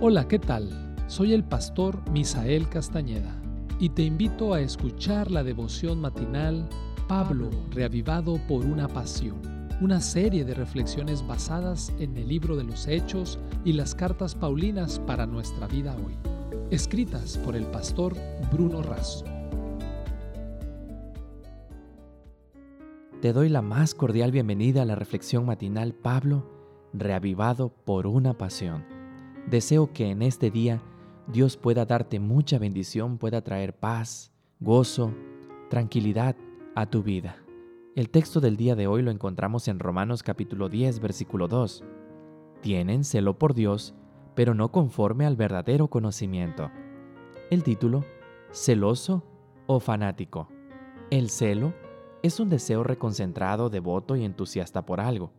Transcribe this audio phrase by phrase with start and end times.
[0.00, 0.70] Hola, ¿qué tal?
[1.06, 3.40] Soy el pastor Misael Castañeda
[3.78, 6.68] y te invito a escuchar la devoción matinal
[7.08, 9.40] Pablo, reavivado por una pasión,
[9.80, 14.98] una serie de reflexiones basadas en el libro de los Hechos y las cartas Paulinas
[14.98, 16.14] para nuestra vida hoy,
[16.70, 18.14] escritas por el pastor
[18.52, 19.24] Bruno Razo.
[23.22, 26.50] Te doy la más cordial bienvenida a la reflexión matinal Pablo,
[26.92, 28.93] reavivado por una pasión.
[29.50, 30.80] Deseo que en este día
[31.26, 35.12] Dios pueda darte mucha bendición, pueda traer paz, gozo,
[35.68, 36.34] tranquilidad
[36.74, 37.36] a tu vida.
[37.94, 41.84] El texto del día de hoy lo encontramos en Romanos capítulo 10, versículo 2.
[42.62, 43.94] Tienen celo por Dios,
[44.34, 46.70] pero no conforme al verdadero conocimiento.
[47.50, 48.02] El título,
[48.50, 49.22] celoso
[49.66, 50.48] o fanático.
[51.10, 51.74] El celo
[52.22, 55.32] es un deseo reconcentrado, devoto y entusiasta por algo.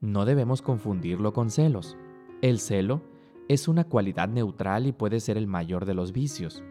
[0.00, 1.96] No debemos confundirlo con celos.
[2.42, 3.15] El celo
[3.48, 6.62] es una cualidad neutral y puede ser el mayor de los vicios.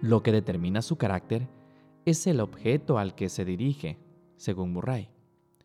[0.00, 1.48] Lo que determina su carácter
[2.04, 3.98] es el objeto al que se dirige,
[4.36, 5.10] según Murray.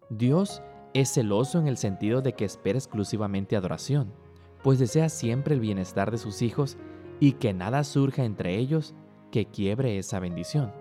[0.09, 0.61] Dios
[0.93, 4.13] es celoso en el sentido de que espera exclusivamente adoración,
[4.63, 6.77] pues desea siempre el bienestar de sus hijos
[7.19, 8.93] y que nada surja entre ellos
[9.31, 10.71] que quiebre esa bendición.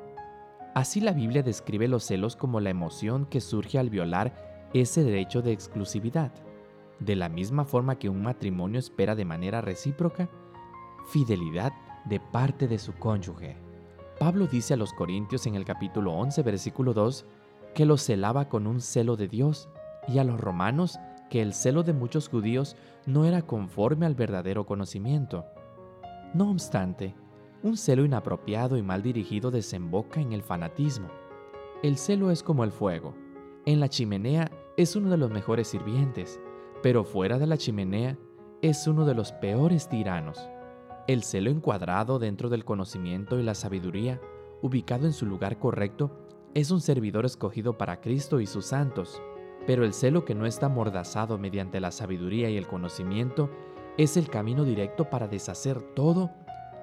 [0.75, 5.43] Así la Biblia describe los celos como la emoción que surge al violar ese derecho
[5.43, 6.33] de exclusividad.
[6.99, 10.29] De la misma forma que un matrimonio espera de manera recíproca
[11.07, 11.73] fidelidad
[12.05, 13.57] de parte de su cónyuge.
[14.19, 17.27] Pablo dice a los Corintios en el capítulo 11, versículo 2,
[17.75, 19.69] que los celaba con un celo de Dios,
[20.09, 20.99] y a los romanos
[21.31, 25.47] que el celo de muchos judíos no era conforme al verdadero conocimiento.
[26.35, 27.15] No obstante,
[27.63, 31.09] un celo inapropiado y mal dirigido desemboca en el fanatismo.
[31.83, 33.15] El celo es como el fuego.
[33.65, 36.41] En la chimenea es uno de los mejores sirvientes,
[36.83, 38.19] pero fuera de la chimenea
[38.61, 40.49] es uno de los peores tiranos.
[41.07, 44.21] El celo encuadrado dentro del conocimiento y la sabiduría,
[44.63, 46.11] ubicado en su lugar correcto,
[46.55, 49.23] es un servidor escogido para Cristo y sus santos.
[49.67, 53.51] Pero el celo que no está mordazado mediante la sabiduría y el conocimiento
[53.97, 56.31] es el camino directo para deshacer todo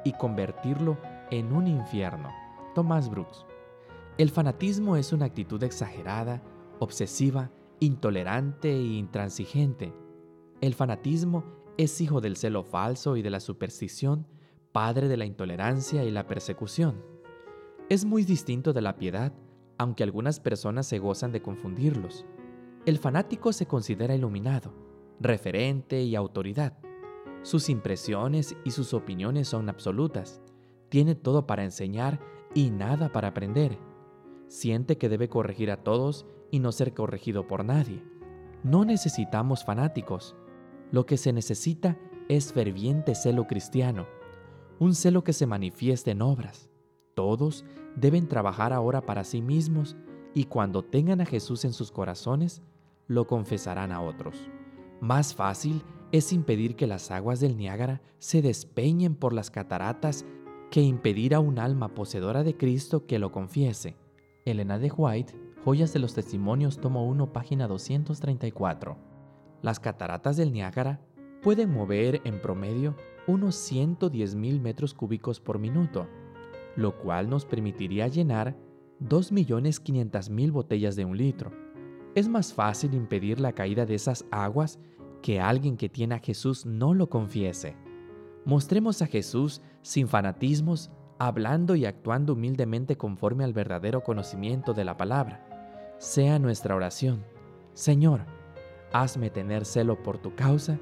[0.06, 0.98] y convertirlo
[1.30, 2.30] en un infierno.
[2.74, 3.46] Tomás Brooks.
[4.18, 6.42] El fanatismo es una actitud exagerada,
[6.80, 9.94] obsesiva intolerante e intransigente.
[10.62, 11.44] El fanatismo
[11.78, 14.28] es hijo del celo falso y de la superstición,
[14.72, 17.02] padre de la intolerancia y la persecución.
[17.90, 19.34] Es muy distinto de la piedad,
[19.78, 22.26] aunque algunas personas se gozan de confundirlos.
[22.86, 24.74] El fanático se considera iluminado,
[25.20, 26.78] referente y autoridad.
[27.44, 30.42] Sus impresiones y sus opiniones son absolutas.
[30.90, 32.20] Tiene todo para enseñar
[32.54, 33.78] y nada para aprender.
[34.48, 38.04] Siente que debe corregir a todos y no ser corregido por nadie.
[38.64, 40.36] No necesitamos fanáticos.
[40.92, 44.08] Lo que se necesita es ferviente celo cristiano,
[44.80, 46.70] un celo que se manifieste en obras.
[47.16, 47.66] Todos
[47.96, 49.96] deben trabajar ahora para sí mismos
[50.34, 52.62] y cuando tengan a Jesús en sus corazones,
[53.08, 54.36] lo confesarán a otros.
[55.02, 60.26] Más fácil es impedir que las aguas del Niágara se despeñen por las cataratas
[60.72, 63.96] que impedir a un alma poseedora de Cristo que lo confiese.
[64.46, 65.34] Elena de White
[65.66, 68.98] Joyas de los Testimonios, tomo 1, página 234.
[69.62, 71.02] Las cataratas del Niágara
[71.44, 72.96] pueden mover en promedio
[73.28, 76.08] unos 110 mil metros cúbicos por minuto,
[76.78, 78.56] lo cual nos permitiría llenar
[79.02, 81.52] 2.500.000 botellas de un litro.
[82.16, 84.80] Es más fácil impedir la caída de esas aguas
[85.22, 87.76] que alguien que tiene a Jesús no lo confiese.
[88.46, 90.90] Mostremos a Jesús sin fanatismos,
[91.20, 95.46] hablando y actuando humildemente conforme al verdadero conocimiento de la palabra
[96.00, 97.26] sea nuestra oración.
[97.74, 98.22] Señor,
[98.94, 100.80] hazme tener celo por tu causa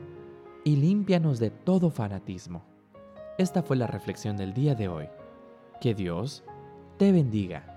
[0.63, 2.63] y límpianos de todo fanatismo.
[3.37, 5.09] Esta fue la reflexión del día de hoy.
[5.81, 6.43] Que Dios
[6.97, 7.76] te bendiga.